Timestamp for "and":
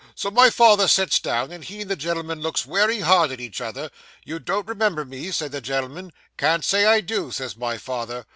1.51-1.63, 1.81-1.91